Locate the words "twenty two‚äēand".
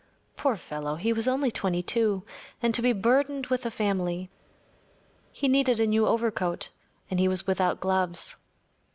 1.51-2.73